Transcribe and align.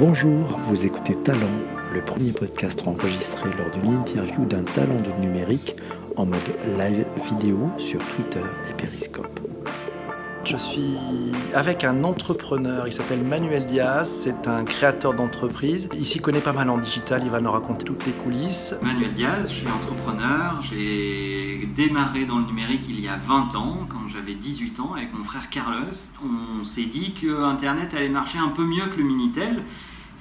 Bonjour, 0.00 0.46
vous 0.66 0.86
écoutez 0.86 1.14
Talent, 1.14 1.40
le 1.92 2.00
premier 2.00 2.32
podcast 2.32 2.82
enregistré 2.86 3.50
lors 3.58 3.68
d'une 3.68 3.96
interview 3.96 4.46
d'un 4.46 4.62
talent 4.62 4.98
du 4.98 5.12
numérique 5.26 5.76
en 6.16 6.24
mode 6.24 6.38
live 6.78 7.04
vidéo 7.28 7.68
sur 7.76 8.00
Twitter 8.16 8.40
et 8.70 8.72
Periscope. 8.72 9.39
Je 10.50 10.56
suis 10.56 10.96
avec 11.54 11.84
un 11.84 12.02
entrepreneur, 12.02 12.88
il 12.88 12.92
s'appelle 12.92 13.22
Manuel 13.22 13.66
Diaz, 13.66 14.10
c'est 14.24 14.48
un 14.48 14.64
créateur 14.64 15.14
d'entreprise. 15.14 15.88
Il 15.96 16.04
s'y 16.04 16.18
connaît 16.18 16.40
pas 16.40 16.52
mal 16.52 16.68
en 16.70 16.78
digital, 16.78 17.20
il 17.22 17.30
va 17.30 17.40
nous 17.40 17.52
raconter 17.52 17.84
toutes 17.84 18.04
les 18.04 18.10
coulisses. 18.10 18.74
Manuel 18.82 19.12
Diaz, 19.12 19.48
je 19.48 19.54
suis 19.58 19.68
entrepreneur, 19.68 20.60
j'ai 20.68 21.68
démarré 21.76 22.24
dans 22.24 22.38
le 22.38 22.46
numérique 22.46 22.82
il 22.88 22.98
y 22.98 23.06
a 23.06 23.16
20 23.16 23.54
ans, 23.54 23.86
quand 23.88 24.08
j'avais 24.12 24.34
18 24.34 24.80
ans, 24.80 24.94
avec 24.96 25.14
mon 25.14 25.22
frère 25.22 25.50
Carlos. 25.50 25.86
On 26.24 26.64
s'est 26.64 26.86
dit 26.86 27.12
que 27.12 27.44
Internet 27.44 27.94
allait 27.94 28.08
marcher 28.08 28.38
un 28.38 28.48
peu 28.48 28.64
mieux 28.64 28.86
que 28.86 28.98
le 28.98 29.04
Minitel 29.04 29.62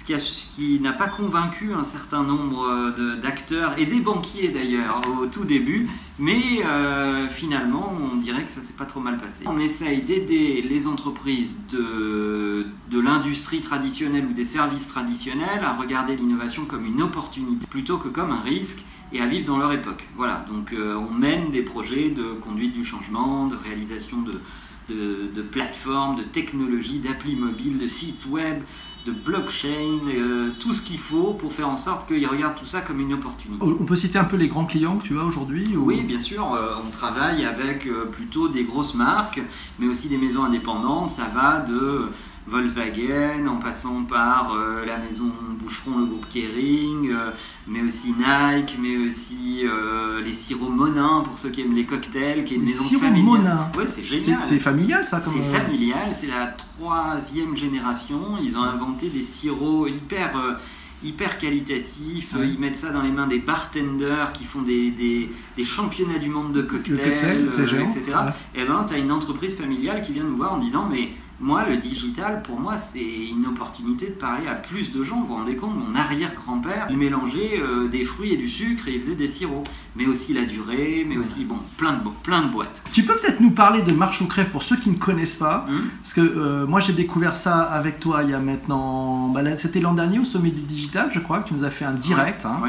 ce 0.05 0.55
qui, 0.55 0.79
n'a 0.79 0.93
pas 0.93 1.07
convaincu 1.07 1.73
un 1.73 1.83
certain 1.83 2.23
nombre 2.23 2.65
euh, 2.65 3.15
d'acteurs 3.17 3.77
et 3.77 3.85
des 3.85 3.99
banquiers 3.99 4.49
d'ailleurs 4.49 5.01
au 5.21 5.27
tout 5.27 5.45
début, 5.45 5.89
mais 6.17 6.63
euh, 6.65 7.27
finalement 7.27 7.93
on 8.11 8.15
dirait 8.17 8.43
que 8.43 8.51
ça 8.51 8.61
s'est 8.61 8.73
pas 8.73 8.85
trop 8.85 8.99
mal 8.99 9.17
passé. 9.17 9.43
On 9.45 9.59
essaye 9.59 10.01
d'aider 10.01 10.61
les 10.61 10.87
entreprises 10.87 11.57
de, 11.71 12.65
l'industrie 12.91 13.61
traditionnelle 13.61 14.25
ou 14.25 14.33
des 14.33 14.45
services 14.45 14.87
traditionnels 14.87 15.63
à 15.63 15.73
regarder 15.73 16.15
l'innovation 16.15 16.65
comme 16.65 16.85
une 16.85 17.01
opportunité 17.01 17.65
plutôt 17.67 17.97
que 17.97 18.09
comme 18.09 18.31
un 18.31 18.41
risque 18.41 18.83
et 19.13 19.21
à 19.21 19.25
vivre 19.25 19.47
dans 19.47 19.57
leur 19.57 19.71
époque. 19.71 20.07
Voilà, 20.15 20.45
donc 20.49 20.73
euh, 20.73 20.95
on 20.95 21.13
mène 21.13 21.51
des 21.51 21.61
projets 21.61 22.09
de 22.09 22.23
conduite 22.41 22.73
du 22.73 22.83
changement, 22.83 23.47
de 23.47 23.55
réalisation 23.55 24.17
de 24.21 25.41
plateformes, 25.51 26.15
de 26.15 26.23
technologies, 26.23 26.99
d'applis 26.99 27.35
mobiles, 27.35 27.77
de 27.77 27.87
sites 27.87 28.25
web, 28.27 28.63
de 29.05 29.11
blockchain, 29.11 29.99
euh, 30.07 30.49
tout 30.59 30.73
ce 30.73 30.81
qu'il 30.81 30.97
faut 30.97 31.33
pour 31.33 31.53
faire 31.53 31.69
en 31.69 31.77
sorte 31.77 32.07
qu'ils 32.07 32.27
regardent 32.27 32.55
tout 32.55 32.65
ça 32.65 32.81
comme 32.81 32.99
une 32.99 33.13
opportunité. 33.13 33.63
On 33.63 33.85
peut 33.85 33.95
citer 33.95 34.19
un 34.19 34.25
peu 34.25 34.35
les 34.35 34.47
grands 34.47 34.65
clients 34.65 34.97
que 34.97 35.03
tu 35.03 35.17
as 35.17 35.23
aujourd'hui 35.23 35.65
Oui, 35.75 36.03
bien 36.03 36.19
sûr. 36.19 36.53
Euh, 36.53 36.73
on 36.85 36.91
travaille 36.91 37.45
avec 37.45 37.87
euh, 37.87 38.05
plutôt 38.05 38.49
des 38.49 38.63
grosses 38.63 38.95
marques, 38.95 39.41
mais 39.79 39.87
aussi 39.87 40.09
des 40.09 40.17
maisons 40.17 40.43
indépendantes. 40.43 41.09
Ça 41.09 41.29
va 41.33 41.59
de 41.59 42.09
Volkswagen, 42.49 43.47
en 43.47 43.57
passant 43.57 44.03
par 44.03 44.53
euh, 44.53 44.85
la 44.85 44.97
maison 44.97 45.31
Boucheron, 45.59 45.99
le 45.99 46.05
groupe 46.05 46.27
Kering, 46.29 47.11
euh, 47.11 47.31
mais 47.67 47.81
aussi 47.81 48.13
Nike, 48.13 48.77
mais 48.81 48.97
aussi 48.97 49.61
euh, 49.63 50.21
les 50.21 50.33
sirops 50.33 50.71
Monin 50.71 51.21
pour 51.23 51.37
ceux 51.37 51.49
qui 51.49 51.61
aiment 51.61 51.75
les 51.75 51.85
cocktails, 51.85 52.43
qui 52.43 52.55
est 52.55 52.57
une 52.57 52.65
les 52.65 52.73
maison 52.73 52.99
familiale. 52.99 53.23
Monin. 53.23 53.71
Ouais, 53.77 53.85
c'est 53.85 54.03
génial. 54.03 54.39
C'est 54.41 54.59
familial 54.59 55.05
ça 55.05 55.21
C'est 55.21 55.57
familial, 55.57 56.09
c'est 56.11 56.27
la 56.27 56.47
troisième 56.47 57.55
génération. 57.55 58.19
Ils 58.41 58.57
ont 58.57 58.63
inventé 58.63 59.09
des 59.09 59.23
sirops 59.23 59.87
hyper 59.87 60.59
hyper 61.01 61.37
qualitatifs. 61.37 62.33
Ils 62.43 62.59
mettent 62.59 62.75
ça 62.75 62.89
dans 62.89 63.01
les 63.01 63.11
mains 63.11 63.27
des 63.27 63.39
bartenders 63.39 64.33
qui 64.33 64.43
font 64.43 64.61
des, 64.61 64.91
des, 64.91 65.29
des 65.55 65.63
championnats 65.63 66.17
du 66.17 66.27
monde 66.27 66.51
de 66.51 66.61
cocktails, 66.61 67.47
etc. 67.47 68.17
Et 68.53 68.65
ben, 68.65 68.85
tu 68.87 68.95
as 68.95 68.97
une 68.97 69.11
entreprise 69.11 69.55
familiale 69.55 70.01
qui 70.01 70.11
vient 70.11 70.25
nous 70.25 70.35
voir 70.35 70.53
en 70.53 70.57
disant 70.57 70.89
Mais 70.91 71.09
moi, 71.41 71.65
le 71.65 71.77
digital, 71.77 72.41
pour 72.41 72.59
moi, 72.59 72.77
c'est 72.77 72.99
une 72.99 73.45
opportunité 73.45 74.07
de 74.07 74.13
parler 74.13 74.47
à 74.47 74.55
plus 74.55 74.91
de 74.91 75.03
gens. 75.03 75.21
Vous 75.21 75.27
vous 75.27 75.35
rendez 75.35 75.55
compte, 75.55 75.73
mon 75.75 75.95
arrière-grand-père, 75.95 76.87
il 76.89 76.97
mélangeait 76.97 77.61
euh, 77.61 77.87
des 77.87 78.03
fruits 78.03 78.33
et 78.33 78.37
du 78.37 78.49
sucre 78.49 78.89
et 78.89 78.95
il 78.95 79.01
faisait 79.01 79.15
des 79.15 79.27
sirops. 79.27 79.69
Mais 79.95 80.05
aussi 80.05 80.33
la 80.33 80.43
durée, 80.43 81.05
mais 81.07 81.17
aussi, 81.17 81.45
bon, 81.45 81.57
plein 81.77 81.93
de, 81.93 81.99
plein 82.23 82.41
de 82.41 82.49
boîtes. 82.49 82.81
Tu 82.91 83.03
peux 83.03 83.15
peut-être 83.15 83.39
nous 83.39 83.51
parler 83.51 83.81
de 83.81 83.93
Marche 83.93 84.21
ou 84.21 84.27
Crève 84.27 84.49
pour 84.49 84.63
ceux 84.63 84.75
qui 84.75 84.89
ne 84.89 84.97
connaissent 84.97 85.37
pas? 85.37 85.65
Hum. 85.69 85.89
Parce 86.01 86.13
que 86.13 86.21
euh, 86.21 86.67
moi, 86.67 86.81
j'ai 86.81 86.93
découvert 86.93 87.35
ça 87.35 87.61
avec 87.61 87.99
toi 87.99 88.23
il 88.23 88.31
y 88.31 88.33
a 88.33 88.39
maintenant. 88.39 89.29
Bah, 89.29 89.41
c'était 89.57 89.79
l'an 89.79 89.93
dernier 89.93 90.19
au 90.19 90.25
Sommet 90.25 90.51
du 90.51 90.61
Digital, 90.61 91.09
je 91.13 91.19
crois, 91.19 91.39
que 91.39 91.47
tu 91.47 91.53
nous 91.53 91.63
as 91.63 91.71
fait 91.71 91.85
un 91.85 91.93
direct. 91.93 92.45
Hein. 92.45 92.59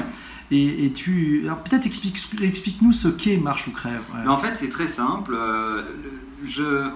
Et, 0.52 0.92
tu. 0.94 1.46
Peut-être 1.64 1.86
explique, 1.86 2.18
explique-nous 2.42 2.92
ce 2.92 3.08
qu'est 3.08 3.36
Marche 3.36 3.66
ou 3.68 3.72
Crève. 3.72 4.02
en 4.26 4.36
fait, 4.36 4.56
c'est 4.56 4.68
très 4.68 4.88
simple. 4.88 5.34
Euh, 5.34 5.82
je 6.46 6.90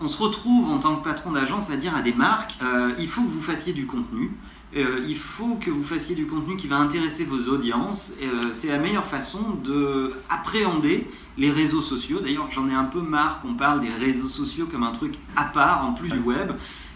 on 0.00 0.08
se 0.08 0.16
retrouve 0.16 0.70
en 0.70 0.78
tant 0.78 0.96
que 0.96 1.04
patron 1.04 1.32
d'agence 1.32 1.70
à 1.70 1.76
dire 1.76 1.94
à 1.94 2.00
des 2.00 2.12
marques, 2.12 2.56
euh, 2.62 2.94
il 2.98 3.06
faut 3.06 3.22
que 3.22 3.28
vous 3.28 3.42
fassiez 3.42 3.72
du 3.72 3.86
contenu. 3.86 4.30
Euh, 4.76 5.04
il 5.08 5.16
faut 5.16 5.56
que 5.56 5.68
vous 5.68 5.82
fassiez 5.82 6.14
du 6.14 6.26
contenu 6.26 6.56
qui 6.56 6.68
va 6.68 6.76
intéresser 6.76 7.24
vos 7.24 7.52
audiences. 7.52 8.14
Euh, 8.22 8.50
c'est 8.52 8.68
la 8.68 8.78
meilleure 8.78 9.04
façon 9.04 9.58
de 9.64 10.12
appréhender 10.28 11.06
les 11.36 11.50
réseaux 11.50 11.82
sociaux. 11.82 12.20
D'ailleurs, 12.20 12.48
j'en 12.50 12.68
ai 12.68 12.74
un 12.74 12.84
peu 12.84 13.00
marre 13.00 13.40
qu'on 13.40 13.54
parle 13.54 13.80
des 13.80 13.90
réseaux 13.90 14.28
sociaux 14.28 14.66
comme 14.70 14.84
un 14.84 14.92
truc 14.92 15.14
à 15.36 15.44
part, 15.44 15.86
en 15.86 15.92
plus 15.92 16.08
du 16.08 16.20
web. 16.20 16.52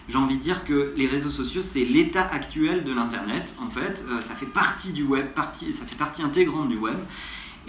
J'ai 0.07 0.17
envie 0.17 0.37
de 0.37 0.41
dire 0.41 0.63
que 0.63 0.93
les 0.95 1.07
réseaux 1.07 1.29
sociaux, 1.29 1.61
c'est 1.63 1.83
l'état 1.83 2.27
actuel 2.31 2.83
de 2.83 2.93
l'Internet. 2.93 3.55
En 3.59 3.69
fait, 3.69 4.05
ça 4.21 4.35
fait 4.35 4.45
partie 4.45 4.93
du 4.93 5.03
web, 5.03 5.25
ça 5.35 5.85
fait 5.85 5.95
partie 5.95 6.21
intégrante 6.21 6.69
du 6.69 6.77
web. 6.77 6.97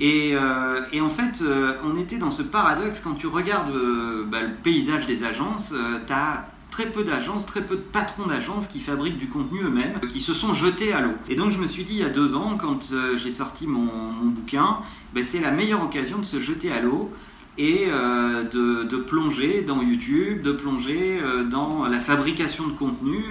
Euh, 0.00 0.80
et, 0.92 1.00
en 1.00 1.08
fait, 1.08 1.42
euh, 1.42 1.74
on 1.84 1.98
était 1.98 2.18
dans 2.18 2.30
ce 2.30 2.42
paradoxe 2.42 3.00
quand 3.00 3.14
tu 3.14 3.26
regardes 3.26 3.74
euh, 3.74 4.24
bah, 4.26 4.42
le 4.42 4.54
paysage 4.62 5.06
des 5.06 5.24
agences, 5.24 5.74
tu 6.06 6.12
as 6.12 6.48
très 6.70 6.86
peu 6.86 7.04
d'agences, 7.04 7.46
très 7.46 7.62
peu 7.62 7.76
de 7.76 7.80
patrons 7.80 8.26
d'agences 8.26 8.66
qui 8.66 8.80
fabriquent 8.80 9.16
du 9.16 9.28
contenu 9.28 9.60
eux-mêmes, 9.62 9.98
qui 10.10 10.20
se 10.20 10.34
sont 10.34 10.52
jetés 10.52 10.92
à 10.92 11.00
l'eau. 11.00 11.14
Et 11.28 11.36
donc 11.36 11.50
je 11.50 11.58
me 11.58 11.66
suis 11.66 11.84
dit 11.84 11.94
il 11.94 12.00
y 12.00 12.04
a 12.04 12.10
deux 12.10 12.34
ans, 12.34 12.58
quand 12.60 12.92
j'ai 13.16 13.30
sorti 13.30 13.66
mon, 13.66 13.86
bouquin, 14.24 14.78
bah, 15.14 15.22
c'est 15.24 15.40
la 15.40 15.50
meilleure 15.50 15.82
occasion 15.82 16.18
de 16.18 16.24
se 16.24 16.38
jeter 16.38 16.70
à 16.70 16.80
l'eau 16.82 17.10
et 17.56 17.86
de, 17.86 18.96
plonger 18.98 19.62
dans 19.62 19.80
YouTube, 19.80 20.42
de 20.42 20.52
plonger 20.52 21.18
dans 21.50 21.86
la 21.86 22.00
fabrication 22.00 22.66
de 22.66 22.72
contenu 22.72 23.24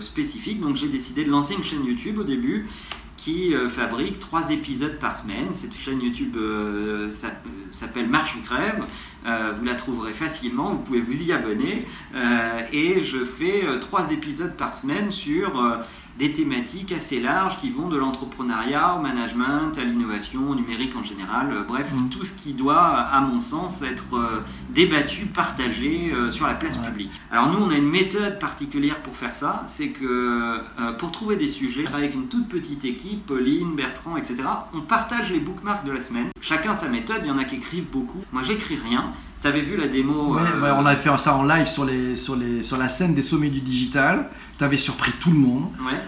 spécifique. 0.00 0.60
Donc 0.60 0.74
j'ai 0.74 0.88
décidé 0.88 1.24
de 1.24 1.30
lancer 1.30 1.54
une 1.54 1.62
chaîne 1.62 1.84
YouTube 1.84 2.18
au 2.18 2.24
début 2.24 2.66
qui 3.24 3.54
euh, 3.54 3.70
fabrique 3.70 4.18
trois 4.18 4.50
épisodes 4.50 4.98
par 4.98 5.16
semaine. 5.16 5.54
Cette 5.54 5.74
chaîne 5.74 6.02
YouTube 6.02 6.36
euh, 6.36 7.10
s'appelle 7.70 8.06
Marche 8.06 8.36
ou 8.36 8.42
Crève. 8.42 8.84
Euh, 9.24 9.52
vous 9.56 9.64
la 9.64 9.76
trouverez 9.76 10.12
facilement, 10.12 10.74
vous 10.74 10.80
pouvez 10.80 11.00
vous 11.00 11.22
y 11.22 11.32
abonner. 11.32 11.86
et 12.72 13.02
je 13.02 13.24
fais 13.24 13.64
trois 13.80 14.12
épisodes 14.12 14.54
par 14.54 14.74
semaine 14.74 15.10
sur 15.10 15.52
des 16.18 16.32
thématiques 16.32 16.92
assez 16.92 17.20
larges 17.20 17.58
qui 17.60 17.70
vont 17.70 17.88
de 17.88 17.96
l'entrepreneuriat 17.96 18.96
au 18.96 19.02
management, 19.02 19.76
à 19.76 19.84
l'innovation, 19.84 20.48
au 20.48 20.54
numérique 20.54 20.94
en 20.96 21.02
général. 21.02 21.52
Euh, 21.52 21.62
bref, 21.62 21.90
mm. 21.92 22.08
tout 22.08 22.24
ce 22.24 22.32
qui 22.32 22.52
doit, 22.52 22.78
à 22.78 23.20
mon 23.20 23.40
sens, 23.40 23.82
être 23.82 24.16
euh, 24.16 24.40
débattu, 24.70 25.26
partagé 25.26 26.12
euh, 26.12 26.30
sur 26.30 26.46
la 26.46 26.54
place 26.54 26.76
publique. 26.76 27.12
Alors 27.30 27.48
nous, 27.48 27.64
on 27.64 27.70
a 27.70 27.74
une 27.74 27.88
méthode 27.88 28.38
particulière 28.38 28.98
pour 28.98 29.16
faire 29.16 29.34
ça, 29.34 29.62
c'est 29.66 29.88
que 29.88 30.60
pour 30.98 31.12
trouver 31.12 31.36
des 31.36 31.48
sujets, 31.48 31.84
avec 31.94 32.14
une 32.14 32.28
toute 32.28 32.48
petite 32.48 32.84
équipe, 32.84 33.26
Pauline, 33.26 33.74
Bertrand, 33.74 34.16
etc., 34.16 34.36
on 34.72 34.80
partage 34.80 35.30
les 35.30 35.40
bookmarks 35.40 35.84
de 35.84 35.92
la 35.92 36.00
semaine. 36.00 36.28
Chacun 36.40 36.74
sa 36.74 36.88
méthode, 36.88 37.20
il 37.22 37.28
y 37.28 37.30
en 37.30 37.38
a 37.38 37.44
qui 37.44 37.56
écrivent 37.56 37.88
beaucoup. 37.90 38.22
Moi, 38.32 38.42
j'écris 38.42 38.76
rien. 38.76 39.12
Tu 39.44 39.48
avais 39.48 39.60
vu 39.60 39.76
la 39.76 39.88
démo 39.88 40.38
On 40.38 40.86
a 40.86 40.96
fait 40.96 41.10
ça 41.18 41.36
en 41.36 41.42
live 41.42 41.66
sur, 41.66 41.84
les, 41.84 42.16
sur, 42.16 42.34
les, 42.34 42.62
sur 42.62 42.78
la 42.78 42.88
scène 42.88 43.12
des 43.12 43.20
sommets 43.20 43.50
du 43.50 43.60
digital. 43.60 44.30
Tu 44.56 44.64
avais 44.64 44.78
surpris 44.78 45.12
tout 45.20 45.32
le 45.32 45.38
monde. 45.38 45.66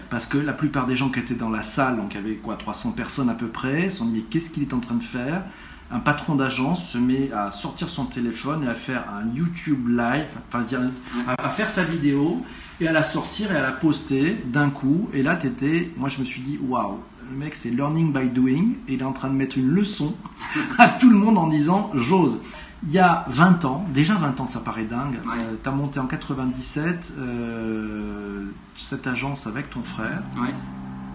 Parce 0.09 0.25
que 0.25 0.39
la 0.39 0.53
plupart 0.53 0.87
des 0.87 0.95
gens 0.95 1.09
qui 1.09 1.19
étaient 1.19 1.35
dans 1.35 1.51
la 1.51 1.61
salle, 1.61 1.97
donc 1.97 2.15
il 2.15 2.17
y 2.17 2.19
avait 2.19 2.37
quoi, 2.37 2.55
300 2.55 2.93
personnes 2.93 3.29
à 3.29 3.35
peu 3.35 3.45
près, 3.45 3.91
se 3.91 3.97
sont 3.97 4.05
dit 4.05 4.13
mais 4.15 4.21
qu'est-ce 4.21 4.49
qu'il 4.49 4.63
est 4.63 4.73
en 4.73 4.79
train 4.79 4.95
de 4.95 5.03
faire? 5.03 5.43
Un 5.91 5.99
patron 5.99 6.33
d'agence 6.33 6.89
se 6.89 6.97
met 6.97 7.29
à 7.31 7.51
sortir 7.51 7.89
son 7.89 8.05
téléphone 8.05 8.63
et 8.63 8.67
à 8.67 8.73
faire 8.73 9.03
un 9.07 9.31
YouTube 9.37 9.87
live, 9.87 10.25
enfin 10.49 10.65
à, 11.27 11.49
faire 11.49 11.69
sa 11.69 11.83
vidéo 11.83 12.43
et 12.81 12.87
à 12.87 12.91
la 12.91 13.03
sortir 13.03 13.51
et 13.51 13.55
à 13.55 13.61
la 13.61 13.71
poster 13.71 14.35
d'un 14.45 14.71
coup. 14.71 15.11
Et 15.13 15.21
là, 15.21 15.37
étais, 15.45 15.91
moi 15.95 16.09
je 16.09 16.17
me 16.17 16.25
suis 16.25 16.41
dit 16.41 16.57
waouh, 16.59 16.97
le 17.29 17.37
mec 17.37 17.53
c'est 17.53 17.69
learning 17.69 18.11
by 18.11 18.29
doing. 18.29 18.71
Et 18.87 18.93
il 18.93 19.01
est 19.01 19.05
en 19.05 19.13
train 19.13 19.29
de 19.29 19.35
mettre 19.35 19.59
une 19.59 19.69
leçon 19.69 20.15
à 20.79 20.87
tout 20.89 21.11
le 21.11 21.17
monde 21.17 21.37
en 21.37 21.45
disant 21.45 21.91
j'ose 21.93 22.39
il 22.85 22.91
y 22.91 22.99
a 22.99 23.25
20 23.27 23.65
ans, 23.65 23.85
déjà 23.93 24.15
20 24.15 24.39
ans 24.39 24.47
ça 24.47 24.59
paraît 24.59 24.85
dingue, 24.85 25.19
euh, 25.27 25.55
tu 25.61 25.69
as 25.69 25.71
monté 25.71 25.99
en 25.99 26.05
97 26.05 27.13
euh, 27.17 28.45
cette 28.75 29.07
agence 29.07 29.47
avec 29.47 29.69
ton 29.69 29.83
frère. 29.83 30.21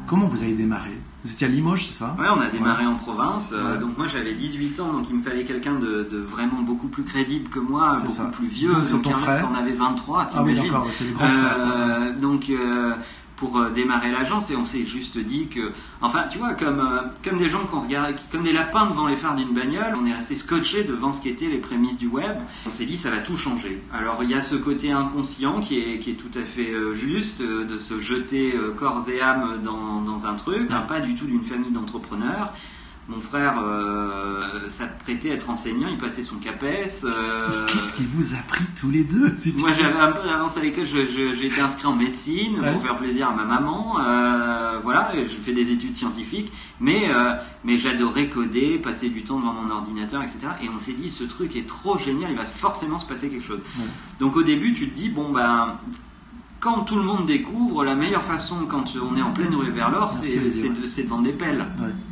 Comment 0.06 0.26
vous 0.26 0.42
avez 0.42 0.52
démarré? 0.52 0.98
Vous 1.24 1.30
étiez 1.30 1.46
à 1.46 1.50
Limoges, 1.50 1.86
c'est 1.86 1.94
ça? 1.94 2.16
Oui, 2.18 2.26
on 2.36 2.40
a 2.40 2.48
démarré 2.48 2.84
en 2.84 2.96
province. 2.96 3.54
Euh, 3.56 3.78
donc 3.78 3.96
moi 3.96 4.08
j'avais 4.08 4.34
18 4.34 4.80
ans, 4.80 4.92
donc 4.92 5.08
il 5.08 5.16
me 5.16 5.22
fallait 5.22 5.44
quelqu'un 5.44 5.76
de, 5.76 6.06
vraiment 6.18 6.62
beaucoup 6.62 6.88
plus 6.88 7.04
crédible 7.04 7.48
que 7.48 7.60
moi, 7.60 7.94
beaucoup 7.94 8.30
plus 8.32 8.48
vieux. 8.48 8.72
Donc, 8.72 9.02
ton 9.02 9.12
frère. 9.12 9.48
en 9.48 9.54
avait 9.54 9.72
23, 9.72 10.28
Ah 10.34 10.42
oui, 10.42 10.56
d'accord, 10.56 10.88
c'est 10.90 11.04
le 11.04 11.12
grand 11.12 11.28
frère. 11.28 12.16
Donc 12.20 12.50
pour 13.36 13.58
euh, 13.58 13.70
démarrer 13.70 14.10
l'agence 14.10 14.50
et 14.50 14.56
on 14.56 14.64
s'est 14.64 14.86
juste 14.86 15.18
dit 15.18 15.48
que, 15.48 15.72
enfin, 16.00 16.24
tu 16.30 16.38
vois, 16.38 16.54
comme, 16.54 16.80
euh, 16.80 17.02
comme 17.24 17.38
des 17.38 17.50
gens 17.50 17.64
qu'on 17.64 17.80
regarde, 17.80 18.14
comme 18.30 18.42
des 18.42 18.52
lapins 18.52 18.86
devant 18.86 19.06
les 19.06 19.16
phares 19.16 19.36
d'une 19.36 19.52
bagnole, 19.52 19.94
on 20.00 20.06
est 20.06 20.12
resté 20.12 20.34
scotché 20.34 20.84
devant 20.84 21.12
ce 21.12 21.20
qu'étaient 21.20 21.48
les 21.48 21.58
prémices 21.58 21.98
du 21.98 22.06
web. 22.06 22.36
On 22.66 22.70
s'est 22.70 22.86
dit 22.86 22.96
ça 22.96 23.10
va 23.10 23.20
tout 23.20 23.36
changer. 23.36 23.82
Alors 23.92 24.22
il 24.22 24.30
y 24.30 24.34
a 24.34 24.42
ce 24.42 24.54
côté 24.54 24.92
inconscient 24.92 25.60
qui 25.60 25.80
est, 25.80 25.98
qui 25.98 26.10
est 26.10 26.14
tout 26.14 26.38
à 26.38 26.42
fait 26.42 26.70
euh, 26.70 26.94
juste 26.94 27.42
de 27.42 27.78
se 27.78 28.00
jeter 28.00 28.54
corps 28.76 29.08
et 29.08 29.20
âme 29.20 29.60
dans, 29.64 30.00
dans 30.00 30.26
un 30.26 30.34
truc, 30.34 30.68
pas 30.88 31.00
du 31.00 31.14
tout 31.14 31.26
d'une 31.26 31.42
famille 31.42 31.70
d'entrepreneurs. 31.70 32.52
Mon 33.08 33.20
frère 33.20 33.54
euh, 33.60 34.68
s'apprêtait 34.68 35.32
à 35.32 35.34
être 35.34 35.50
enseignant, 35.50 35.88
il 35.90 35.98
passait 35.98 36.22
son 36.22 36.36
CAPES. 36.36 37.04
Euh, 37.04 37.66
Qu'est-ce 37.66 37.94
qu'il 37.94 38.06
vous 38.06 38.34
a 38.34 38.38
pris 38.46 38.64
tous 38.80 38.90
les 38.90 39.02
deux 39.02 39.34
Moi 39.58 39.72
j'avais 39.72 39.98
un 39.98 40.12
peu 40.12 40.26
d'avance 40.26 40.56
à 40.56 40.60
l'école, 40.60 40.86
j'ai 40.86 41.46
été 41.46 41.60
inscrit 41.60 41.86
en 41.86 41.96
médecine 41.96 42.62
pour 42.72 42.80
faire 42.80 42.96
plaisir 42.96 43.28
à 43.28 43.32
ma 43.32 43.44
maman. 43.44 43.98
Euh, 43.98 44.78
voilà, 44.84 45.10
je 45.16 45.26
fais 45.28 45.52
des 45.52 45.72
études 45.72 45.96
scientifiques, 45.96 46.52
mais, 46.80 47.10
euh, 47.12 47.34
mais 47.64 47.76
j'adorais 47.76 48.28
coder, 48.28 48.78
passer 48.78 49.08
du 49.08 49.24
temps 49.24 49.40
devant 49.40 49.52
mon 49.52 49.70
ordinateur, 49.70 50.22
etc. 50.22 50.38
Et 50.62 50.68
on 50.68 50.78
s'est 50.78 50.92
dit, 50.92 51.10
ce 51.10 51.24
truc 51.24 51.56
est 51.56 51.66
trop 51.66 51.98
génial, 51.98 52.30
il 52.30 52.36
va 52.36 52.44
forcément 52.44 52.98
se 52.98 53.06
passer 53.06 53.28
quelque 53.28 53.46
chose. 53.46 53.64
Donc 54.20 54.36
au 54.36 54.44
début, 54.44 54.72
tu 54.74 54.88
te 54.88 54.94
dis, 54.94 55.08
bon 55.08 55.32
ben 55.32 55.76
quand 56.62 56.84
tout 56.84 56.94
le 56.94 57.02
monde 57.02 57.26
découvre, 57.26 57.84
la 57.84 57.96
meilleure 57.96 58.22
façon 58.22 58.66
quand 58.68 58.84
on 58.96 59.16
est 59.16 59.22
en 59.22 59.32
pleine 59.32 59.52
rue 59.52 59.72
vers 59.72 59.90
l'or, 59.90 60.12
c'est 60.12 60.38
de, 60.38 61.08
vendre 61.08 61.24
des 61.24 61.32
pelles. 61.32 61.66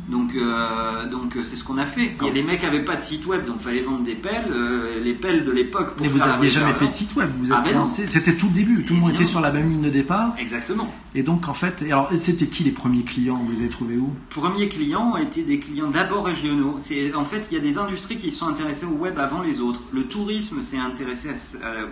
Donc, 0.09 0.35
euh, 0.35 1.09
donc 1.09 1.37
c'est 1.41 1.55
ce 1.55 1.63
qu'on 1.63 1.77
a 1.77 1.85
fait. 1.85 2.17
Des 2.33 2.43
mecs 2.43 2.61
n'avaient 2.61 2.83
pas 2.83 2.97
de 2.97 3.01
site 3.01 3.25
web, 3.25 3.45
donc 3.45 3.55
il 3.59 3.63
fallait 3.63 3.81
vendre 3.81 4.03
des 4.03 4.13
pelles, 4.13 4.51
euh, 4.51 5.01
les 5.01 5.13
pelles 5.13 5.45
de 5.45 5.51
l'époque. 5.51 5.93
Mais 6.01 6.09
vous 6.09 6.19
n'aviez 6.19 6.49
jamais 6.49 6.73
fait 6.73 6.87
de 6.87 6.91
site 6.91 7.15
web, 7.15 7.29
vous 7.37 7.53
ah 7.53 7.61
ben 7.61 7.85
C'était 7.85 8.35
tout 8.35 8.47
le 8.47 8.53
début, 8.53 8.83
tout 8.83 8.93
le 8.93 8.99
monde 8.99 9.13
était 9.13 9.25
sur 9.25 9.39
la 9.39 9.51
même 9.51 9.69
ligne 9.69 9.81
de 9.81 9.89
départ. 9.89 10.35
Exactement. 10.37 10.93
Et 11.15 11.23
donc 11.23 11.47
en 11.47 11.53
fait, 11.53 11.81
alors 11.83 12.09
c'était 12.17 12.47
qui 12.47 12.63
les 12.63 12.71
premiers 12.71 13.03
clients 13.03 13.41
Vous 13.45 13.51
les 13.53 13.59
avez 13.59 13.69
trouvés 13.69 13.97
où? 13.97 14.09
Premiers 14.29 14.67
clients 14.67 15.15
étaient 15.15 15.43
des 15.43 15.59
clients 15.59 15.89
d'abord 15.89 16.25
régionaux. 16.25 16.75
C'est 16.79 17.13
en 17.13 17.25
fait 17.25 17.47
il 17.51 17.55
y 17.55 17.57
a 17.57 17.61
des 17.61 17.77
industries 17.77 18.17
qui 18.17 18.31
sont 18.31 18.47
intéressées 18.47 18.85
au 18.85 18.97
web 18.97 19.17
avant 19.17 19.41
les 19.41 19.61
autres. 19.61 19.81
Le 19.93 20.03
tourisme 20.03 20.61
s'est 20.61 20.77
intéressé 20.77 21.29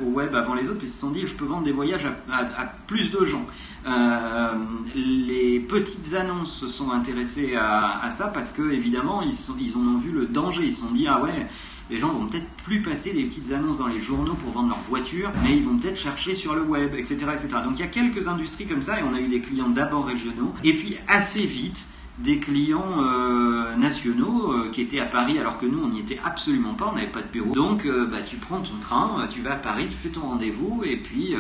au 0.06 0.10
web 0.10 0.36
avant 0.36 0.56
les 0.56 0.68
autres, 0.68 0.80
puis 0.80 0.88
ils 0.88 0.92
se 0.92 1.00
sont 1.00 1.12
dit 1.12 1.26
je 1.26 1.34
peux 1.34 1.46
vendre 1.46 1.64
des 1.64 1.72
voyages 1.72 2.06
à, 2.30 2.38
à 2.38 2.49
plus 2.88 3.12
de 3.12 3.26
gens. 3.26 3.46
Euh, 3.88 4.52
les 4.94 5.60
petites 5.62 6.14
annonces 6.14 6.54
se 6.54 6.68
sont 6.68 6.92
intéressées 6.92 7.56
à, 7.56 8.10
ça 8.12 8.28
parce 8.28 8.52
que 8.52 8.72
évidemment 8.72 9.22
ils 9.22 9.76
en 9.76 9.88
ont 9.88 9.98
vu 9.98 10.12
le 10.12 10.26
danger. 10.26 10.64
Ils 10.64 10.72
se 10.72 10.82
sont 10.82 10.92
dit 10.92 11.08
ah 11.08 11.22
ouais 11.22 11.48
les 11.90 11.98
gens 11.98 12.10
vont 12.10 12.28
peut-être 12.28 12.48
plus 12.64 12.82
passer 12.82 13.14
des 13.14 13.24
petites 13.24 13.52
annonces 13.52 13.80
dans 13.80 13.88
les 13.88 14.02
journaux 14.02 14.36
pour 14.36 14.52
vendre 14.52 14.70
leur 14.70 14.80
voiture, 14.80 15.32
mais 15.44 15.58
ils 15.58 15.64
vont 15.64 15.78
peut-être 15.78 15.98
chercher 15.98 16.36
sur 16.36 16.54
le 16.54 16.62
web, 16.62 16.94
etc., 16.96 17.16
etc. 17.34 17.48
Donc 17.64 17.74
il 17.76 17.80
y 17.80 17.84
a 17.84 17.88
quelques 17.88 18.28
industries 18.28 18.68
comme 18.68 18.84
ça 18.84 19.00
et 19.00 19.04
on 19.04 19.14
a 19.14 19.20
eu 19.20 19.28
des 19.28 19.42
clients 19.42 19.70
d'abord 19.70 20.06
régionaux 20.06 20.54
et 20.64 20.74
puis 20.74 20.98
assez 21.08 21.46
vite 21.46 21.88
des 22.20 22.38
clients 22.40 23.02
euh, 23.02 23.76
nationaux 23.78 24.52
euh, 24.52 24.70
qui 24.72 24.82
étaient 24.82 25.00
à 25.00 25.06
Paris 25.06 25.40
alors 25.40 25.58
que 25.58 25.66
nous 25.66 25.82
on 25.82 25.88
n'y 25.88 26.00
était 26.00 26.20
absolument 26.24 26.74
pas, 26.74 26.90
on 26.92 26.96
n'avait 26.96 27.08
pas 27.08 27.22
de 27.22 27.28
bureau. 27.28 27.52
Donc 27.54 27.86
euh, 27.86 28.06
bah, 28.06 28.18
tu 28.28 28.36
prends 28.36 28.60
ton 28.60 28.76
train, 28.82 29.26
tu 29.30 29.42
vas 29.42 29.54
à 29.54 29.56
Paris, 29.56 29.88
tu 29.90 29.96
fais 29.96 30.10
ton 30.10 30.22
rendez-vous 30.22 30.84
et 30.84 30.98
puis 30.98 31.34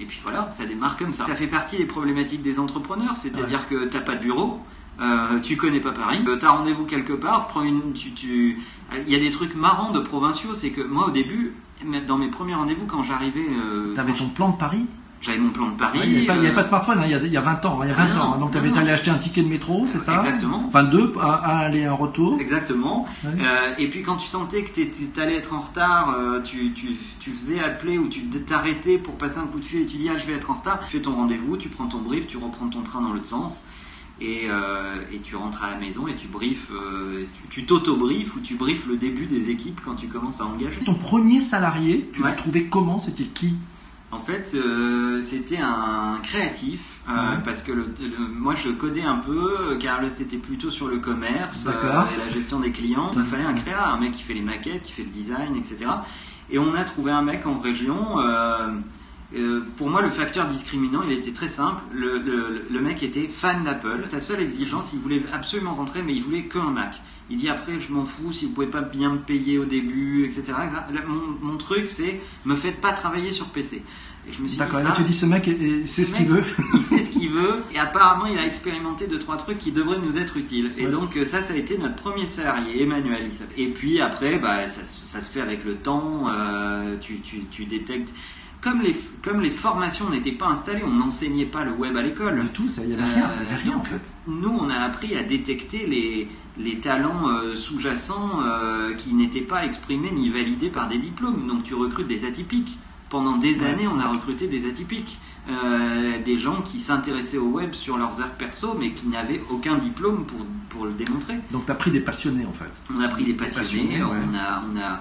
et 0.00 0.04
puis 0.06 0.20
voilà, 0.22 0.50
ça 0.50 0.64
démarre 0.64 0.96
comme 0.96 1.12
ça. 1.12 1.26
Ça 1.26 1.34
fait 1.34 1.46
partie 1.46 1.76
des 1.76 1.84
problématiques 1.84 2.42
des 2.42 2.58
entrepreneurs, 2.58 3.16
c'est-à-dire 3.16 3.68
que 3.68 3.84
tu 3.84 3.96
n'as 3.96 4.02
pas 4.02 4.14
de 4.14 4.22
bureau. 4.22 4.60
tu 5.42 5.56
connais 5.56 5.80
pas 5.80 5.92
Paris, 5.92 6.20
tu 6.24 6.46
as 6.46 6.50
rendez-vous 6.50 6.86
quelque 6.86 7.12
part, 7.12 7.46
prends 7.48 7.62
une, 7.62 7.92
tu, 7.92 8.12
tu... 8.12 8.58
il 9.06 9.12
y 9.12 9.16
a 9.16 9.18
des 9.18 9.30
trucs 9.30 9.54
marrants 9.54 9.92
de 9.92 10.00
provinciaux, 10.00 10.54
c'est 10.54 10.70
que 10.70 10.80
moi 10.80 11.08
au 11.08 11.10
début, 11.10 11.52
dans 12.06 12.16
mes 12.16 12.28
premiers 12.28 12.54
rendez-vous 12.54 12.86
quand 12.86 13.02
j'arrivais... 13.02 13.46
tu 13.94 14.00
avais 14.00 14.14
ton 14.14 14.28
plan 14.28 14.48
de 14.50 14.56
Paris? 14.56 14.86
J'avais 15.20 15.38
mon 15.38 15.50
plan 15.50 15.68
de 15.68 15.76
Paris. 15.76 15.98
il 16.04 16.20
n'y 16.20 16.28
avait, 16.28 16.52
pas 16.52 16.62
de 16.62 16.68
smartphone, 16.68 16.98
hein, 17.00 17.04
il, 17.04 17.10
y 17.10 17.36
a, 17.36 17.40
20 17.40 17.64
ans. 17.66 17.80
Il 17.82 17.88
y 17.88 17.90
a 17.90 17.94
20 17.94 18.18
ans. 18.18 18.34
Hein, 18.34 18.38
donc 18.38 18.52
tu 18.52 18.58
avais 18.58 18.76
allé 18.76 18.90
acheter 18.90 19.10
un 19.10 19.18
ticket 19.18 19.42
de 19.42 19.48
métro, 19.48 19.86
c'est 19.86 19.98
ça? 19.98 20.14
Exactement. 20.14 20.64
Enfin 20.68 20.84
deux, 20.84 21.12
un, 21.20 21.30
aller 21.30 21.84
un 21.84 21.92
retour? 21.92 22.40
Exactement. 22.40 23.06
Euh, 23.24 23.74
et 23.78 23.88
puis 23.88 24.02
quand 24.02 24.16
tu 24.16 24.28
sentais 24.28 24.62
que 24.62 24.70
tu 24.72 25.20
allais 25.20 25.36
être 25.36 25.54
en 25.54 25.60
retard, 25.60 26.14
euh, 26.16 26.40
tu, 26.40 26.72
tu, 26.72 26.90
tu, 27.18 27.32
faisais 27.32 27.60
appeler 27.60 27.98
ou 27.98 28.08
tu 28.08 28.22
t'arrêtais 28.26 28.98
pour 28.98 29.14
passer 29.14 29.38
un 29.38 29.46
coup 29.46 29.58
de 29.58 29.64
fil 29.64 29.82
et 29.82 29.86
tu 29.86 29.96
dis 29.96 30.08
ah 30.08 30.18
je 30.18 30.26
vais 30.26 30.34
être 30.34 30.50
en 30.50 30.54
retard. 30.54 30.80
Tu 30.88 30.98
fais 30.98 31.02
ton 31.02 31.14
rendez-vous, 31.14 31.56
tu 31.56 31.68
prends 31.68 31.86
ton 31.86 31.98
brief, 31.98 32.26
tu 32.28 32.36
reprends 32.36 32.68
ton 32.68 32.82
train 32.82 33.00
dans 33.00 33.12
l'autre 33.12 33.26
sens. 33.26 33.62
Et, 34.20 34.46
euh, 34.48 34.96
et, 35.12 35.20
tu 35.20 35.36
rentres 35.36 35.62
à 35.62 35.70
la 35.70 35.76
maison 35.76 36.08
et 36.08 36.14
tu 36.16 36.26
briefes, 36.26 36.72
tu 37.50 37.66
t'auto-briefes 37.66 38.34
ou 38.34 38.40
tu 38.40 38.56
briefes 38.56 38.88
le 38.88 38.96
début 38.96 39.26
des 39.26 39.48
équipes 39.48 39.80
quand 39.84 39.94
tu 39.94 40.08
commences 40.08 40.40
à 40.40 40.44
engager. 40.44 40.80
Ton 40.84 40.94
premier 40.94 41.40
salarié, 41.40 42.10
tu 42.12 42.24
l'as 42.24 42.32
trouvé 42.32 42.64
comment? 42.64 42.98
C'était 42.98 43.24
qui? 43.24 43.54
En 44.10 44.18
fait, 44.18 44.52
euh, 44.54 45.20
c'était 45.20 45.58
un 45.58 46.18
créatif 46.22 47.00
euh, 47.10 47.36
parce 47.44 47.62
que 47.62 47.72
moi 48.32 48.54
je 48.54 48.70
codais 48.70 49.02
un 49.02 49.16
peu 49.16 49.76
car 49.78 50.00
c'était 50.08 50.38
plutôt 50.38 50.70
sur 50.70 50.88
le 50.88 50.98
commerce 50.98 51.66
euh, 51.66 52.02
et 52.14 52.18
la 52.18 52.28
gestion 52.30 52.58
des 52.58 52.72
clients. 52.72 53.10
Il 53.14 53.22
fallait 53.22 53.44
un 53.44 53.52
créa, 53.52 53.86
un 53.86 54.00
mec 54.00 54.12
qui 54.12 54.22
fait 54.22 54.32
les 54.32 54.40
maquettes, 54.40 54.82
qui 54.82 54.92
fait 54.92 55.02
le 55.02 55.10
design, 55.10 55.56
etc. 55.56 55.90
Et 56.50 56.58
on 56.58 56.74
a 56.74 56.84
trouvé 56.84 57.12
un 57.12 57.20
mec 57.20 57.46
en 57.46 57.58
région. 57.58 58.16
pour 59.76 59.90
moi, 59.90 60.00
le 60.00 60.10
facteur 60.10 60.46
discriminant, 60.46 61.02
il 61.02 61.12
était 61.12 61.32
très 61.32 61.48
simple. 61.48 61.82
Le, 61.92 62.18
le 62.70 62.80
mec 62.80 63.02
était 63.02 63.28
fan 63.28 63.62
d'Apple. 63.64 64.06
Sa 64.08 64.20
seule 64.20 64.40
exigence, 64.40 64.94
il 64.94 65.00
voulait 65.00 65.20
absolument 65.34 65.74
rentrer, 65.74 66.00
mais 66.02 66.14
il 66.14 66.22
voulait 66.22 66.44
qu'un 66.44 66.70
Mac. 66.70 66.98
Il 67.30 67.36
dit 67.36 67.48
après, 67.48 67.78
je 67.80 67.92
m'en 67.92 68.04
fous 68.04 68.32
si 68.32 68.46
vous 68.46 68.52
pouvez 68.52 68.66
pas 68.66 68.80
bien 68.80 69.10
me 69.10 69.18
payer 69.18 69.58
au 69.58 69.64
début, 69.64 70.24
etc. 70.24 70.52
Mon, 71.42 71.56
truc, 71.56 71.90
c'est 71.90 72.20
me 72.44 72.54
faites 72.54 72.80
pas 72.80 72.92
travailler 72.92 73.32
sur 73.32 73.46
PC. 73.46 73.82
Et 74.28 74.32
je 74.32 74.40
me 74.40 74.48
suis 74.48 74.58
D'accord, 74.58 74.80
là 74.80 74.90
ah, 74.92 74.96
tu 74.96 75.04
dis 75.04 75.12
ce 75.14 75.24
mec 75.24 75.48
c'est 75.86 76.04
ce 76.04 76.14
qu'il 76.14 76.26
veut. 76.26 76.42
il 76.74 76.80
sait 76.80 77.02
ce 77.02 77.08
qu'il 77.08 77.30
veut 77.30 77.62
et 77.72 77.78
apparemment 77.78 78.26
il 78.26 78.38
a 78.38 78.44
expérimenté 78.44 79.06
deux 79.06 79.18
trois 79.18 79.38
trucs 79.38 79.58
qui 79.58 79.72
devraient 79.72 79.98
nous 79.98 80.18
être 80.18 80.36
utiles. 80.36 80.72
Et 80.76 80.86
donc 80.86 81.16
euh, 81.16 81.24
ça, 81.24 81.40
ça 81.40 81.54
a 81.54 81.56
été 81.56 81.78
notre 81.78 81.96
premier 81.96 82.26
salarié, 82.26 82.82
Emmanuel. 82.82 83.30
Et 83.56 83.68
puis 83.68 84.00
après, 84.00 84.38
bah, 84.38 84.68
ça, 84.68 85.22
se 85.22 85.30
fait 85.30 85.40
avec 85.40 85.64
le 85.64 85.76
temps. 85.76 86.26
Euh, 86.30 86.96
tu, 87.00 87.20
tu, 87.20 87.44
tu 87.50 87.64
détectes 87.64 88.12
comme 88.60 88.82
les, 88.82 88.96
comme 89.22 89.40
les 89.40 89.50
formations 89.50 90.10
n'étaient 90.10 90.32
pas 90.32 90.46
installées, 90.46 90.82
on 90.84 90.90
n'enseignait 90.90 91.46
pas 91.46 91.64
le 91.64 91.72
web 91.72 91.96
à 91.96 92.02
l'école. 92.02 92.40
Du 92.40 92.48
tout, 92.48 92.66
il 92.66 92.88
n'y 92.88 92.94
avait 92.94 93.04
rien, 93.04 93.24
avait 93.26 93.54
rien 93.56 93.76
en 93.76 93.84
fait. 93.84 94.12
Nous, 94.26 94.50
on 94.50 94.68
a 94.68 94.76
appris 94.76 95.16
à 95.16 95.22
détecter 95.22 95.86
les, 95.86 96.28
les 96.58 96.78
talents 96.80 97.28
euh, 97.28 97.54
sous-jacents 97.54 98.40
euh, 98.42 98.94
qui 98.94 99.14
n'étaient 99.14 99.40
pas 99.40 99.64
exprimés 99.64 100.10
ni 100.10 100.30
validés 100.30 100.70
par 100.70 100.88
des 100.88 100.98
diplômes. 100.98 101.46
Donc 101.46 101.62
tu 101.62 101.74
recrutes 101.74 102.08
des 102.08 102.24
atypiques. 102.24 102.78
Pendant 103.10 103.36
des 103.36 103.62
années, 103.62 103.88
on 103.88 103.98
a 103.98 104.08
recruté 104.08 104.48
des 104.48 104.68
atypiques. 104.68 105.18
Euh, 105.50 106.22
des 106.22 106.36
gens 106.36 106.60
qui 106.60 106.78
s'intéressaient 106.78 107.38
au 107.38 107.48
web 107.48 107.72
sur 107.72 107.96
leurs 107.96 108.20
heures 108.20 108.34
perso, 108.36 108.76
mais 108.78 108.90
qui 108.92 109.06
n'avaient 109.08 109.40
aucun 109.48 109.76
diplôme 109.78 110.26
pour, 110.26 110.44
pour 110.68 110.84
le 110.84 110.92
démontrer. 110.92 111.36
Donc 111.52 111.64
tu 111.64 111.72
as 111.72 111.74
pris 111.74 111.90
des 111.90 112.00
passionnés 112.00 112.44
en 112.44 112.52
fait. 112.52 112.82
On 112.94 113.00
a 113.00 113.08
pris 113.08 113.24
des 113.24 113.32
passionnés, 113.32 114.02
on, 114.02 114.34
a, 114.34 114.62
on 114.70 114.76
a 114.76 115.00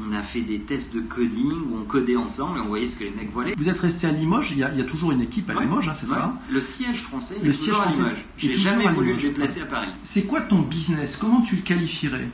on 0.00 0.12
a 0.12 0.22
fait 0.22 0.40
des 0.40 0.60
tests 0.60 0.94
de 0.94 1.00
coding 1.00 1.52
où 1.70 1.78
on 1.80 1.84
codait 1.84 2.16
ensemble 2.16 2.58
et 2.58 2.60
on 2.60 2.66
voyait 2.66 2.88
ce 2.88 2.96
que 2.96 3.04
les 3.04 3.10
mecs 3.10 3.30
voulaient. 3.30 3.54
Vous 3.56 3.68
êtes 3.68 3.78
resté 3.78 4.06
à 4.06 4.12
Limoges, 4.12 4.52
il 4.52 4.58
y, 4.58 4.64
a, 4.64 4.70
toujours 4.84 5.12
une 5.12 5.20
équipe 5.20 5.50
à 5.50 5.54
Limoges, 5.60 5.88
hein, 5.88 5.94
c'est 5.94 6.06
ça 6.06 6.34
Le 6.50 6.60
siège 6.60 7.02
français, 7.02 7.36
le 7.42 7.52
siège 7.52 7.76
à 7.84 7.90
Limoges. 7.90 8.24
J'ai 8.36 8.54
jamais 8.54 8.88
voulu 8.88 9.14
le 9.14 9.20
déplacer 9.20 9.60
à 9.60 9.66
Paris. 9.66 9.90
C'est 10.02 10.26
quoi 10.26 10.40
ton 10.40 10.60
business? 10.60 11.16
Comment 11.16 11.40
tu 11.40 11.56
le 11.56 11.62
qualifierais? 11.62 12.28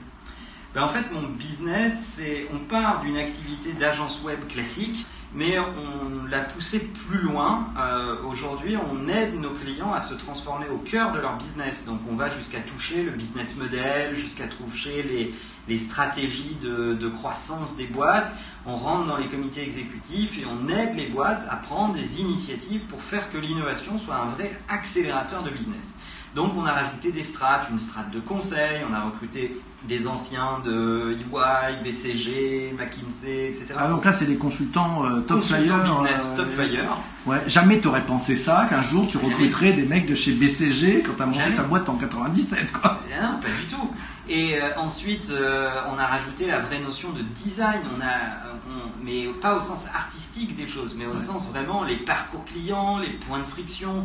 Ben, 0.75 0.83
En 0.83 0.89
fait, 0.89 1.05
mon 1.13 1.29
business, 1.29 2.15
c'est 2.17 2.47
on 2.53 2.59
part 2.59 3.03
d'une 3.03 3.17
activité 3.17 3.73
d'agence 3.79 4.23
web 4.25 4.39
classique 4.49 5.07
mais 5.35 5.59
on 5.59 6.27
l'a 6.29 6.41
poussé 6.41 6.79
plus 7.09 7.19
loin. 7.19 7.69
Euh, 7.77 8.17
aujourd'hui, 8.25 8.77
on 8.77 9.09
aide 9.09 9.35
nos 9.41 9.51
clients 9.51 9.93
à 9.93 10.01
se 10.01 10.15
transformer 10.15 10.67
au 10.69 10.79
cœur 10.79 11.13
de 11.13 11.19
leur 11.19 11.37
business. 11.37 11.85
Donc, 11.85 12.01
on 12.09 12.15
va 12.15 12.31
jusqu'à 12.31 12.61
toucher 12.61 13.03
le 13.03 13.11
business 13.11 13.57
model, 13.57 14.15
jusqu'à 14.15 14.47
toucher 14.47 15.03
les, 15.03 15.35
les 15.69 15.79
stratégies 15.79 16.57
de, 16.61 16.95
de, 16.95 17.09
croissance 17.09 17.77
des 17.77 17.87
boîtes. 17.87 18.33
On 18.67 18.77
rentre 18.77 19.07
dans 19.07 19.17
les 19.17 19.29
comités 19.29 19.63
exécutifs 19.63 20.39
et 20.39 20.45
on 20.47 20.69
aide 20.69 20.97
les 20.97 21.07
boîtes 21.07 21.47
à 21.51 21.57
prendre 21.57 21.95
des 21.95 22.21
initiatives 22.21 22.83
pour 22.83 23.03
faire 23.03 23.31
que 23.31 23.39
l'innovation 23.39 23.99
soit 23.99 24.17
un 24.17 24.27
vrai 24.27 24.59
accélérateur 24.69 25.43
de 25.43 25.51
business. 25.51 25.97
Donc 26.35 26.53
on 26.57 26.65
a 26.67 26.73
rajouté 26.73 27.13
des 27.13 27.23
strates, 27.23 27.69
une 27.71 27.79
strate 27.79 28.11
de 28.11 28.19
conseil, 28.19 28.81
on 28.91 28.93
a 28.93 29.03
recruté 29.03 29.57
des 29.87 30.09
anciens 30.09 30.61
de 30.65 31.15
EY, 31.15 31.85
BCG, 31.85 32.75
McKinsey, 32.77 33.49
etc. 33.49 33.75
Ah, 33.79 33.89
donc 33.89 34.05
là 34.05 34.13
c'est 34.13 34.25
des 34.25 34.37
consultants 34.37 35.05
euh, 35.05 35.21
top 35.21 35.43
fire. 35.43 35.61
business 35.61 36.33
euh, 36.33 36.43
top 36.43 36.51
fire. 36.51 36.97
Ouais, 37.27 37.41
jamais 37.47 37.79
t'aurais 37.79 38.05
pensé 38.05 38.35
ça, 38.35 38.67
qu'un 38.69 38.83
jour 38.83 39.07
tu 39.07 39.17
recruterais 39.19 39.75
des 39.75 39.85
mecs 39.85 40.07
de 40.07 40.15
chez 40.17 40.33
BCG 40.33 41.05
quand 41.07 41.13
t'as 41.17 41.27
monté 41.27 41.55
ta 41.57 41.63
boîte 41.63 41.89
en 41.89 41.95
97 41.95 42.73
quoi. 42.73 43.01
Non, 43.09 43.41
pas 43.41 43.49
du 43.49 43.67
tout. 43.67 43.84
Et 44.29 44.57
euh, 44.57 44.71
ensuite, 44.77 45.31
on 45.31 45.99
a 45.99 46.07
rajouté 46.07 46.47
la 46.47 46.59
vraie 46.59 46.79
notion 46.79 47.11
de 47.11 47.21
design, 47.21 47.81
on 47.97 48.01
a, 48.01 48.55
mais 49.03 49.27
pas 49.41 49.55
au 49.57 49.61
sens 49.61 49.87
artistique 49.95 50.57
des 50.57 50.67
choses, 50.67 50.95
mais 50.99 51.07
au 51.07 51.17
sens 51.17 51.49
vraiment 51.49 51.85
les 51.85 51.97
parcours 51.97 52.45
clients, 52.45 52.99
les 52.99 53.11
points 53.11 53.41
de 53.41 53.45
friction, 53.45 54.05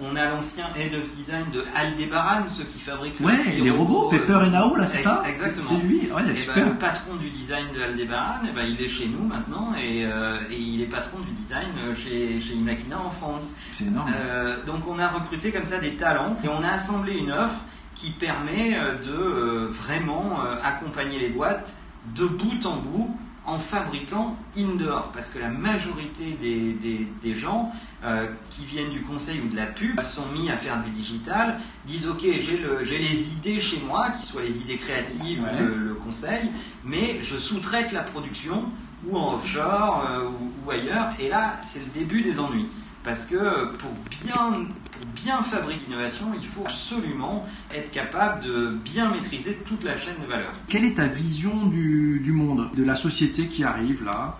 on 0.00 0.16
a 0.16 0.28
l'ancien 0.28 0.66
head 0.76 0.92
of 0.94 1.08
design 1.16 1.44
de 1.52 1.64
Aldebaran, 1.74 2.48
ceux 2.48 2.64
qui 2.64 2.80
fabriquent 2.80 3.20
ouais, 3.20 3.38
les 3.60 3.70
robots, 3.70 4.08
Pepper 4.10 4.40
et 4.46 4.50
Nao, 4.50 4.74
là, 4.74 4.86
c'est 4.86 5.02
ça? 5.02 5.22
Exactement. 5.28 5.62
C'est 5.62 5.86
lui, 5.86 6.10
ouais, 6.10 6.22
eh 6.26 6.52
ben, 6.54 6.68
le 6.70 6.74
patron 6.74 7.14
du 7.14 7.30
design 7.30 7.66
de 7.72 7.80
Aldebaran, 7.80 8.40
eh 8.48 8.52
ben, 8.52 8.64
il 8.66 8.82
est 8.82 8.88
chez 8.88 9.06
nous 9.06 9.24
maintenant 9.24 9.72
et, 9.80 10.04
euh, 10.04 10.38
et, 10.50 10.56
il 10.56 10.80
est 10.80 10.86
patron 10.86 11.20
du 11.20 11.30
design 11.32 11.68
chez, 11.96 12.40
chez 12.40 12.54
Imakina 12.54 12.98
en 13.00 13.10
France. 13.10 13.54
C'est 13.70 13.84
énorme. 13.84 14.10
Euh, 14.16 14.64
donc 14.64 14.88
on 14.88 14.98
a 14.98 15.08
recruté 15.08 15.52
comme 15.52 15.66
ça 15.66 15.78
des 15.78 15.94
talents 15.94 16.36
et 16.42 16.48
on 16.48 16.62
a 16.64 16.70
assemblé 16.70 17.14
une 17.14 17.30
offre 17.30 17.60
qui 17.94 18.10
permet 18.10 18.76
euh, 18.76 18.94
de 18.96 19.66
vraiment 19.66 20.40
accompagner 20.62 21.18
les 21.18 21.28
boîtes 21.28 21.74
de 22.16 22.26
bout 22.26 22.66
en 22.66 22.76
bout 22.76 23.16
en 23.46 23.58
fabriquant 23.58 24.36
indoor, 24.56 25.10
parce 25.12 25.28
que 25.28 25.38
la 25.38 25.50
majorité 25.50 26.36
des, 26.40 27.34
gens 27.34 27.70
euh, 28.02 28.26
qui 28.48 28.64
viennent 28.64 28.90
du 28.90 29.02
conseil 29.02 29.40
ou 29.40 29.48
de 29.48 29.56
la 29.56 29.66
pub 29.66 30.00
sont 30.00 30.26
mis 30.28 30.50
à 30.50 30.56
faire 30.56 30.82
du 30.82 30.90
digital, 30.90 31.60
disent 31.86 32.08
ok 32.08 32.22
j'ai 32.22 32.98
les 32.98 33.32
idées 33.32 33.60
chez 33.60 33.80
moi, 33.86 34.10
qui 34.10 34.26
soient 34.26 34.42
les 34.42 34.60
idées 34.60 34.76
créatives 34.78 35.42
ou 35.42 35.62
le, 35.62 35.94
conseil, 35.94 36.50
mais 36.84 37.22
je 37.22 37.36
sous-traite 37.36 37.92
la 37.92 38.02
production 38.02 38.64
ou 39.06 39.16
en 39.16 39.34
offshore 39.34 40.06
euh, 40.08 40.28
ou, 40.64 40.70
ailleurs, 40.70 41.12
et 41.18 41.28
là 41.28 41.58
c'est 41.66 41.80
le 41.80 41.90
début 41.92 42.22
des 42.22 42.40
ennuis. 42.40 42.68
Parce 43.04 43.26
que 43.26 43.36
pour 43.76 43.90
bien, 44.24 45.42
fabriquer 45.42 45.82
l'innovation, 45.88 46.26
il 46.34 46.46
faut 46.46 46.62
absolument 46.64 47.46
être 47.72 47.90
capable 47.90 48.42
de 48.42 48.78
bien 48.82 49.10
maîtriser 49.10 49.58
toute 49.66 49.84
la 49.84 49.98
chaîne 49.98 50.14
de 50.22 50.26
valeur. 50.26 50.52
Quelle 50.68 50.84
est 50.84 50.94
ta 50.94 51.06
vision 51.06 51.66
du, 51.66 52.32
monde, 52.32 52.70
de 52.74 52.82
la 52.82 52.96
société 52.96 53.46
qui 53.46 53.62
arrive 53.62 54.04
là? 54.04 54.38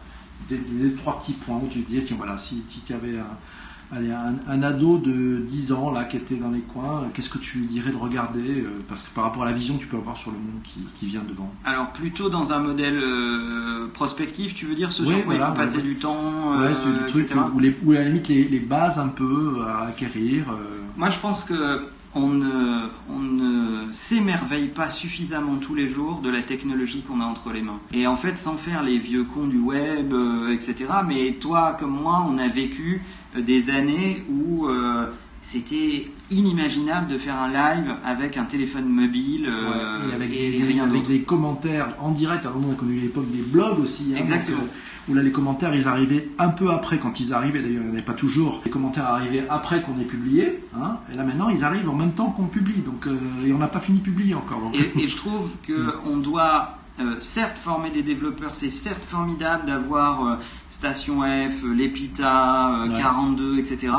Des, 0.49 0.59
trois 0.97 1.18
petits 1.18 1.35
points 1.35 1.56
où 1.56 1.68
tu 1.71 1.80
dis, 1.80 2.02
tiens 2.04 2.16
voilà, 2.16 2.37
si, 2.37 2.62
tu 2.87 2.92
avais 2.92 3.16
Allez, 3.93 4.11
un, 4.12 4.62
ado 4.62 4.99
de 4.99 5.38
10 5.47 5.73
ans 5.73 5.91
là 5.91 6.05
qui 6.05 6.17
était 6.17 6.37
dans 6.37 6.50
les 6.50 6.61
coins, 6.61 7.05
qu'est-ce 7.12 7.29
que 7.29 7.38
tu 7.38 7.59
lui 7.59 7.67
dirais 7.67 7.91
de 7.91 7.97
regarder 7.97 8.62
euh, 8.62 8.83
Parce 8.88 9.03
que 9.03 9.14
par 9.14 9.25
rapport 9.25 9.43
à 9.43 9.47
la 9.47 9.53
vision 9.53 9.76
que 9.76 9.83
tu 9.83 9.87
peux 9.87 9.97
avoir 9.97 10.17
sur 10.17 10.31
le 10.31 10.38
monde 10.38 10.62
qui, 10.62 11.07
vient 11.07 11.23
devant. 11.29 11.53
Alors 11.64 11.93
plutôt 11.93 12.29
dans 12.29 12.53
un 12.53 12.61
modèle 12.61 12.99
euh, 12.99 13.88
prospectif, 13.93 14.55
tu 14.55 14.67
veux 14.67 14.75
dire 14.75 14.93
ce 14.93 15.05
sur 15.05 15.25
quoi 15.25 15.35
il 15.35 15.41
faut 15.41 15.53
passer 15.53 15.83
du 15.83 15.97
temps, 15.97 16.59
ouais, 16.59 16.69
euh, 16.69 17.09
etc. 17.09 17.35
Où, 17.55 17.61
les, 17.61 17.76
à 17.91 18.00
la 18.00 18.09
limite 18.09 18.29
les, 18.29 18.59
bases 18.61 18.99
un 18.99 19.09
peu 19.09 19.59
à 19.67 19.88
acquérir. 19.88 20.47
Moi 20.97 21.11
je 21.11 21.19
pense 21.19 21.45
que 21.45 21.83
on 22.17 22.29
ne, 22.29 22.88
on 23.11 23.19
ne 23.19 23.93
s'émerveille 23.93 24.69
pas 24.69 24.88
suffisamment 24.88 25.57
tous 25.57 25.75
les 25.75 25.88
jours 25.88 26.21
de 26.21 26.31
la 26.31 26.43
technologie 26.43 27.03
qu'on 27.03 27.21
a 27.21 27.25
entre 27.25 27.50
les 27.50 27.61
mains. 27.61 27.81
Et 27.93 28.07
en 28.07 28.17
fait, 28.17 28.38
sans 28.38 28.57
faire 28.57 28.85
les 28.85 28.99
vieux 28.99 29.25
cons 29.25 29.49
du 29.49 29.59
web, 29.59 30.14
etc., 30.53 30.87
mais 31.07 31.33
toi 31.33 31.76
comme 31.79 31.91
moi, 31.91 32.25
on 32.29 32.38
a 32.38 32.47
vécu 32.47 33.03
des 33.41 33.71
années 33.71 34.23
où 34.29 34.67
euh, 34.67 35.07
c'était 35.45 36.09
inimaginable 36.31 37.09
de 37.09 37.19
faire 37.19 37.37
un 37.37 37.49
live 37.49 37.95
avec 38.05 38.38
un 38.38 38.47
téléphone 38.47 38.88
mobile 38.88 39.47
euh, 39.47 40.11
et 40.11 40.14
avec, 40.14 41.07
des, 41.07 41.21
commentaires 41.21 41.88
en 42.00 42.12
direct. 42.12 42.47
Alors, 42.47 42.59
on 42.67 42.73
a 42.73 42.75
connu 42.75 42.95
l'époque 42.99 43.31
des 43.31 43.43
blogs 43.43 43.79
aussi. 43.79 44.14
Hein, 44.14 44.21
Exactement. 44.21 44.64
où 45.09 45.14
là, 45.14 45.23
les 45.23 45.33
commentaires, 45.33 45.75
ils 45.75 45.87
arrivaient 45.87 46.31
un 46.38 46.49
peu 46.49 46.71
après 46.71 46.99
quand 46.99 47.21
ils 47.21 47.35
arrivaient. 47.35 47.61
D'ailleurs, 47.61 47.83
il 47.83 47.88
n'y 47.88 47.91
en 47.91 47.95
avait 47.95 48.03
pas 48.03 48.14
toujours. 48.14 48.62
Les 48.64 48.71
commentaires 48.71 49.07
arrivaient 49.07 49.45
après 49.50 49.83
qu'on 49.83 50.00
ait 50.00 50.05
publié. 50.05 50.61
Hein, 50.75 50.97
et 51.12 51.17
là, 51.17 51.25
maintenant, 51.25 51.50
ils 51.50 51.62
arrivent 51.62 51.91
en 51.91 51.95
même 51.95 52.12
temps 52.12 52.31
qu'on 52.31 52.47
publie. 52.47 52.81
Donc, 52.81 53.07
euh, 53.07 53.19
et 53.47 53.53
on 53.53 53.59
n'a 53.59 53.69
pas 53.69 53.81
fini 53.81 53.99
de 53.99 54.05
publier 54.05 54.35
encore. 54.35 54.73
Et, 54.73 55.03
et, 55.03 55.09
je 55.09 55.17
trouve 55.17 55.50
qu'on 55.67 56.17
doit 56.17 56.79
euh, 57.01 57.17
certes, 57.19 57.59
former 57.59 57.91
des 57.91 58.03
développeurs, 58.03 58.55
c'est 58.55 58.71
certes 58.71 59.05
formidable 59.05 59.67
d'avoir 59.67 60.27
euh, 60.27 60.37
Station 60.69 61.23
F, 61.23 61.65
l'EPITA, 61.65 62.89
42, 62.97 63.59
etc. 63.59 63.93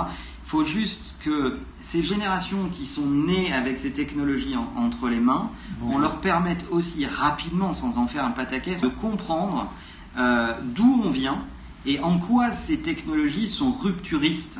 Il 0.45 0.49
faut 0.49 0.63
juste 0.63 1.17
que 1.23 1.57
ces 1.79 2.03
générations 2.03 2.69
qui 2.71 2.85
sont 2.85 3.07
nées 3.07 3.51
avec 3.51 3.79
ces 3.79 3.91
technologies 3.91 4.55
entre 4.77 5.09
les 5.09 5.19
mains, 5.19 5.49
on 5.81 5.97
leur 5.97 6.21
permette 6.21 6.67
aussi 6.71 7.05
rapidement, 7.05 7.73
sans 7.73 7.97
en 7.97 8.07
faire 8.07 8.23
un 8.23 8.31
pataquès, 8.31 8.79
de 8.79 8.87
comprendre 8.87 9.71
euh, 10.17 10.53
d'où 10.63 11.01
on 11.03 11.09
vient 11.09 11.39
et 11.85 11.99
en 11.99 12.17
quoi 12.17 12.51
ces 12.51 12.79
technologies 12.79 13.47
sont 13.47 13.71
rupturistes. 13.71 14.59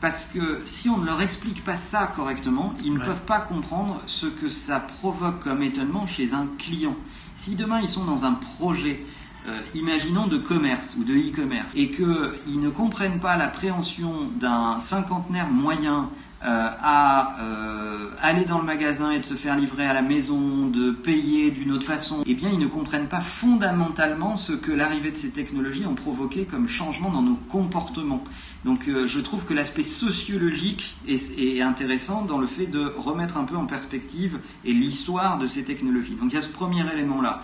Parce 0.00 0.24
que 0.24 0.60
si 0.64 0.88
on 0.88 0.98
ne 0.98 1.06
leur 1.06 1.22
explique 1.22 1.62
pas 1.62 1.76
ça 1.76 2.08
correctement, 2.08 2.74
ils 2.84 2.92
ne 2.92 2.98
peuvent 2.98 3.22
pas 3.22 3.40
comprendre 3.40 4.02
ce 4.06 4.26
que 4.26 4.48
ça 4.48 4.80
provoque 4.80 5.38
comme 5.38 5.62
étonnement 5.62 6.08
chez 6.08 6.32
un 6.32 6.48
client. 6.58 6.96
Si 7.34 7.54
demain 7.54 7.80
ils 7.80 7.88
sont 7.88 8.04
dans 8.04 8.24
un 8.24 8.32
projet, 8.32 9.00
euh, 9.48 9.60
imaginons 9.74 10.26
de 10.26 10.38
commerce 10.38 10.96
ou 10.98 11.04
de 11.04 11.14
e-commerce, 11.14 11.72
et 11.74 11.90
qu'ils 11.90 12.60
ne 12.60 12.70
comprennent 12.70 13.20
pas 13.20 13.36
l'appréhension 13.36 14.30
d'un 14.38 14.78
cinquantenaire 14.78 15.48
moyen 15.50 16.10
à 16.44 17.36
euh, 17.40 18.08
aller 18.20 18.44
dans 18.44 18.58
le 18.58 18.64
magasin 18.64 19.12
et 19.12 19.20
de 19.20 19.24
se 19.24 19.34
faire 19.34 19.56
livrer 19.56 19.86
à 19.86 19.92
la 19.92 20.02
maison, 20.02 20.66
de 20.66 20.90
payer 20.90 21.50
d'une 21.50 21.72
autre 21.72 21.86
façon, 21.86 22.22
eh 22.26 22.34
bien 22.34 22.50
ils 22.52 22.58
ne 22.58 22.66
comprennent 22.66 23.06
pas 23.06 23.20
fondamentalement 23.20 24.36
ce 24.36 24.52
que 24.52 24.72
l'arrivée 24.72 25.10
de 25.10 25.16
ces 25.16 25.30
technologies 25.30 25.86
ont 25.86 25.94
provoqué 25.94 26.44
comme 26.44 26.68
changement 26.68 27.10
dans 27.10 27.22
nos 27.22 27.36
comportements. 27.36 28.24
Donc 28.64 28.88
euh, 28.88 29.06
je 29.06 29.20
trouve 29.20 29.44
que 29.44 29.54
l'aspect 29.54 29.82
sociologique 29.82 30.96
est, 31.08 31.60
intéressant 31.60 32.22
dans 32.22 32.38
le 32.38 32.46
fait 32.46 32.66
de 32.66 32.92
remettre 32.96 33.36
un 33.36 33.44
peu 33.44 33.56
en 33.56 33.66
perspective 33.66 34.38
et 34.64 34.72
l'histoire 34.72 35.38
de 35.38 35.46
ces 35.46 35.64
technologies. 35.64 36.14
Donc 36.14 36.32
il 36.32 36.34
y 36.34 36.38
a 36.38 36.42
ce 36.42 36.48
premier 36.48 36.84
élément-là, 36.92 37.42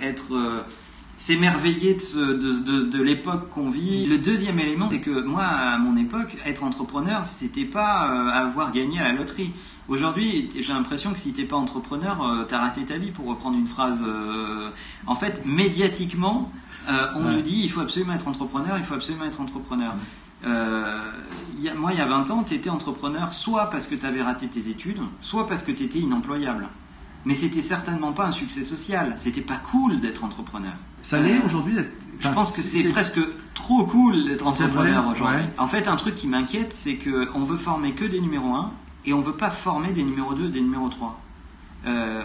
être 0.00 0.64
s'émerveiller 1.16 1.94
de, 1.94 3.02
l'époque 3.02 3.50
qu'on 3.50 3.70
vit. 3.70 4.06
Le 4.06 4.18
deuxième 4.18 4.58
élément, 4.58 4.88
c'est 4.90 5.00
que 5.00 5.22
moi, 5.22 5.44
à 5.44 5.78
mon 5.78 5.96
époque, 5.96 6.36
être 6.44 6.64
entrepreneur, 6.64 7.24
c'était 7.26 7.64
pas 7.64 8.10
euh, 8.10 8.28
avoir 8.28 8.72
gagné 8.72 9.00
à 9.00 9.04
la 9.04 9.12
loterie. 9.12 9.52
Aujourd'hui, 9.86 10.48
j'ai 10.58 10.72
l'impression 10.72 11.12
que 11.12 11.18
si 11.18 11.32
t'es 11.32 11.44
pas 11.44 11.56
entrepreneur, 11.56 12.22
euh, 12.22 12.44
t'as 12.48 12.58
raté 12.58 12.84
ta 12.84 12.96
vie, 12.96 13.10
pour 13.10 13.26
reprendre 13.26 13.58
une 13.58 13.66
phrase. 13.66 14.02
Euh, 14.06 14.70
en 15.06 15.14
fait, 15.14 15.44
médiatiquement, 15.44 16.50
on 16.86 17.20
nous 17.20 17.40
dit 17.40 17.60
il 17.62 17.70
faut 17.70 17.80
absolument 17.80 18.12
être 18.12 18.28
entrepreneur, 18.28 18.76
il 18.76 18.84
faut 18.84 18.94
absolument 18.94 19.24
être 19.24 19.40
entrepreneur. 19.40 19.94
moi, 20.42 21.92
il 21.92 21.98
y 21.98 22.02
a 22.02 22.06
20 22.06 22.30
ans, 22.30 22.42
tu 22.42 22.54
étais 22.54 22.68
entrepreneur 22.68 23.32
soit 23.32 23.70
parce 23.70 23.86
que 23.86 23.94
tu 23.94 24.04
avais 24.04 24.22
raté 24.22 24.48
tes 24.48 24.68
études, 24.68 25.00
soit 25.20 25.46
parce 25.46 25.62
que 25.62 25.72
tu 25.72 25.84
étais 25.84 26.00
inemployable. 26.00 26.68
Mais 27.24 27.34
c'était 27.34 27.62
certainement 27.62 28.12
pas 28.12 28.26
un 28.26 28.32
succès 28.32 28.62
social. 28.62 29.14
C'était 29.16 29.40
pas 29.40 29.56
cool 29.56 30.00
d'être 30.00 30.24
entrepreneur. 30.24 30.74
Ça 31.02 31.20
l'est 31.20 31.38
euh, 31.38 31.46
aujourd'hui 31.46 31.76
Je 32.20 32.28
pense 32.28 32.52
que 32.52 32.62
c'est 32.62 32.88
presque 32.90 33.20
trop 33.54 33.84
cool 33.86 34.24
d'être 34.26 34.46
entrepreneur 34.46 35.06
aujourd'hui. 35.06 35.46
En 35.58 35.66
fait, 35.66 35.88
un 35.88 35.96
truc 35.96 36.14
qui 36.14 36.26
m'inquiète, 36.26 36.72
c'est 36.72 36.96
qu'on 36.96 37.44
veut 37.44 37.56
former 37.56 37.92
que 37.92 38.04
des 38.04 38.20
numéros 38.20 38.54
1 38.54 38.72
et 39.06 39.12
on 39.12 39.20
veut 39.20 39.36
pas 39.36 39.50
former 39.50 39.92
des 39.92 40.02
numéros 40.02 40.34
2, 40.34 40.48
des 40.48 40.60
numéros 40.60 40.88
3. 40.88 41.20
Euh, 41.86 42.24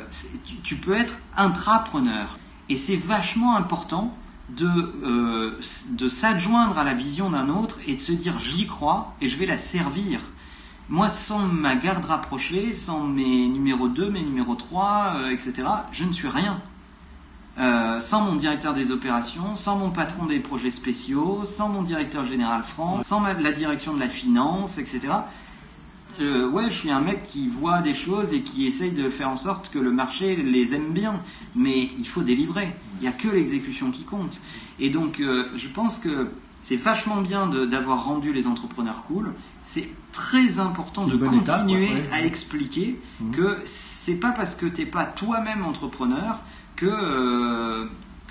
tu, 0.63 0.75
peux 0.75 0.95
être 0.95 1.15
intrapreneur. 1.35 2.39
Et 2.69 2.75
c'est 2.75 2.95
vachement 2.95 3.57
important 3.57 4.15
de, 4.49 4.67
euh, 4.67 5.59
de 5.91 6.07
s'adjoindre 6.07 6.77
à 6.77 6.83
la 6.83 6.93
vision 6.93 7.29
d'un 7.29 7.49
autre 7.49 7.77
et 7.87 7.95
de 7.95 8.01
se 8.01 8.13
dire 8.13 8.39
j'y 8.39 8.67
crois 8.67 9.15
et 9.21 9.27
je 9.27 9.37
vais 9.37 9.45
la 9.45 9.57
servir. 9.57 10.21
Moi, 10.89 11.09
sans 11.09 11.39
ma 11.39 11.75
garde 11.75 12.05
rapprochée, 12.05 12.73
sans 12.73 13.01
mes 13.01 13.47
numéros 13.47 13.87
2, 13.87 14.09
mes 14.09 14.23
numéros 14.23 14.55
3, 14.55 15.31
etc., 15.31 15.53
je 15.91 16.03
ne 16.03 16.11
suis 16.11 16.27
rien. 16.27 16.59
Euh, 17.59 17.99
sans 17.99 18.21
mon 18.21 18.35
directeur 18.35 18.73
des 18.73 18.91
opérations, 18.91 19.57
sans 19.57 19.75
mon 19.75 19.89
patron 19.89 20.25
des 20.25 20.39
projets 20.39 20.71
spéciaux, 20.71 21.41
sans 21.43 21.67
mon 21.67 21.81
directeur 21.81 22.25
général 22.25 22.63
France, 22.63 23.05
sans 23.05 23.21
la 23.21 23.51
direction 23.51 23.93
de 23.93 23.99
la 23.99 24.07
finance, 24.07 24.77
etc. 24.77 25.09
Euh, 26.21 26.49
ouais, 26.49 26.65
je 26.69 26.75
suis 26.75 26.89
un 26.89 27.01
mec 27.01 27.23
qui 27.23 27.49
voit 27.49 27.81
des 27.81 27.93
choses 27.93 28.33
et 28.33 28.41
qui 28.41 28.65
essaye 28.65 28.91
de 28.91 29.09
faire 29.09 29.29
en 29.29 29.35
sorte 29.35 29.69
que 29.69 29.79
le 29.79 29.91
marché 29.91 30.37
les 30.37 30.73
aime 30.73 30.91
bien, 30.91 31.21
mais 31.53 31.89
il 31.99 32.07
faut 32.07 32.23
délivrer. 32.23 32.73
Il 32.99 33.01
n'y 33.01 33.07
a 33.09 33.11
que 33.11 33.27
l'exécution 33.27 33.91
qui 33.91 34.03
compte. 34.03 34.39
Et 34.79 34.89
donc, 34.89 35.19
euh, 35.19 35.45
je 35.55 35.67
pense 35.67 35.99
que 35.99 36.29
c'est 36.61 36.75
vachement 36.75 37.21
bien 37.21 37.47
d'avoir 37.47 38.05
rendu 38.05 38.33
les 38.33 38.47
entrepreneurs 38.47 39.03
cool. 39.03 39.33
C'est 39.63 39.89
très 40.11 40.59
important 40.59 41.05
de 41.05 41.17
continuer 41.17 42.03
à 42.11 42.21
expliquer 42.21 42.99
mmh. 43.19 43.31
que 43.31 43.57
c'est 43.65 44.19
pas 44.19 44.31
parce 44.31 44.55
que 44.55 44.65
tu 44.65 44.81
n'es 44.81 44.87
pas 44.87 45.05
toi-même 45.05 45.65
entrepreneur 45.65 46.41
que, 46.75 46.85
euh, 46.85 47.85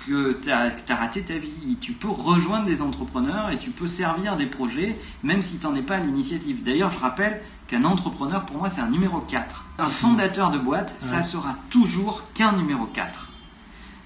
que 0.07 0.33
tu 0.33 0.51
as, 0.51 0.95
raté 0.95 1.21
ta 1.21 1.37
vie. 1.37 1.77
Tu 1.79 1.93
peux 1.93 2.09
rejoindre 2.09 2.65
des 2.65 2.81
entrepreneurs 2.81 3.49
et 3.51 3.57
tu 3.57 3.69
peux 3.69 3.87
servir 3.87 4.35
des 4.37 4.47
projets, 4.47 4.97
même 5.23 5.41
si 5.41 5.59
tu 5.59 5.67
n'en 5.67 5.75
es 5.75 5.81
pas 5.81 5.97
à 5.97 5.99
l'initiative. 5.99 6.63
D'ailleurs, 6.63 6.91
je 6.91 6.99
rappelle 6.99 7.41
qu'un 7.67 7.83
entrepreneur, 7.83 8.45
pour 8.45 8.57
moi, 8.57 8.69
c'est 8.69 8.81
un 8.81 8.89
numéro 8.89 9.19
4. 9.19 9.65
Un 9.77 9.87
fondateur 9.87 10.49
de 10.49 10.57
boîte, 10.57 10.95
ça 10.99 11.21
sera 11.21 11.55
toujours 11.69 12.23
qu'un 12.33 12.53
numéro 12.53 12.85
4. 12.85 13.29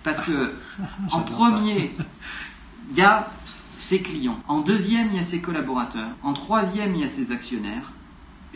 Parce 0.03 0.21
que, 0.25 0.53
en 1.11 1.21
premier, 1.21 1.95
il 2.91 2.97
y 2.97 3.01
a 3.01 3.29
ses 3.83 4.01
clients. 4.01 4.39
En 4.47 4.61
deuxième, 4.61 5.09
il 5.11 5.17
y 5.17 5.19
a 5.19 5.25
ses 5.25 5.41
collaborateurs. 5.41 6.07
En 6.23 6.31
troisième, 6.31 6.95
il 6.95 7.01
y 7.01 7.03
a 7.03 7.09
ses 7.09 7.31
actionnaires. 7.31 7.91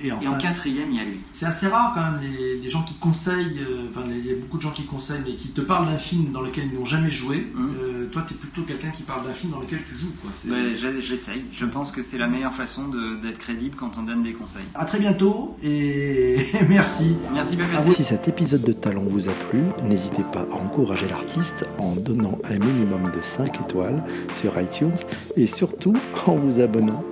Et, 0.04 0.12
en 0.12 0.38
quatrième, 0.38 0.92
il 0.92 0.98
y 0.98 1.00
a 1.00 1.06
lui. 1.06 1.20
C'est 1.32 1.46
assez 1.46 1.68
rare 1.68 1.94
quand 1.96 2.02
même 2.02 2.20
les, 2.22 2.70
gens 2.70 2.84
qui 2.84 2.96
conseillent, 2.96 3.60
euh, 3.60 3.88
enfin 3.90 4.02
il 4.10 4.26
y 4.26 4.32
a 4.32 4.36
beaucoup 4.36 4.58
de 4.58 4.62
gens 4.62 4.72
qui 4.72 4.84
conseillent 4.84 5.22
mais 5.26 5.36
qui 5.36 5.50
te 5.50 5.62
parlent 5.62 5.88
d'un 5.88 5.98
film 5.98 6.32
dans 6.34 6.42
lequel 6.42 6.66
ils 6.72 6.78
n'ont 6.78 6.86
jamais 6.86 7.10
joué. 7.10 7.48
Hum. 7.56 7.74
Euh, 7.82 8.06
toi, 8.12 8.24
tu 8.28 8.34
es 8.34 8.38
plutôt 8.38 8.62
quelqu'un 8.64 8.90
qui 8.90 9.04
parle 9.04 9.26
d'un 9.26 9.34
film 9.34 9.54
dans 9.54 9.60
lequel 9.60 9.80
tu 9.88 9.96
joues. 9.96 10.12
Quoi. 10.22 10.32
Ben, 10.46 10.76
J'essaye. 11.02 11.44
Je 11.54 11.66
pense 11.66 11.92
que 11.92 12.02
c'est 12.02 12.18
la 12.18 12.28
meilleure 12.28 12.54
façon 12.54 12.90
d'être 13.22 13.38
crédible 13.38 13.76
quand 13.76 13.98
on 13.98 14.04
donne 14.04 14.24
des 14.24 14.34
conseils. 14.34 14.66
À 14.76 14.86
très 14.86 15.00
bientôt 15.00 15.58
et 15.64 16.48
merci. 16.70 17.16
Merci, 17.34 17.58
Si 17.92 18.04
cet 18.04 18.28
épisode 18.28 18.64
de 18.64 18.74
Talent 18.74 19.04
vous 19.06 19.30
a 19.30 19.34
plu, 19.50 19.60
n'hésitez 19.84 20.24
pas 20.32 20.46
à 20.52 20.56
encourager 20.56 21.08
l'artiste 21.10 21.66
en 21.78 21.96
donnant 21.96 22.38
un 22.44 22.60
minimum 22.60 23.04
de 23.14 23.22
5 23.22 23.62
étoiles 23.62 24.04
sur 24.36 24.60
iTunes 24.60 24.96
et 25.36 25.48
surtout 25.48 25.94
en 26.26 26.36
vous 26.36 26.60
abonnant 26.60 27.04